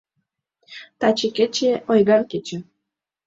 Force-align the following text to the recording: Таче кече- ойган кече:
Таче 0.99 1.27
кече- 1.35 1.71
ойган 1.91 2.23
кече: 2.31 2.57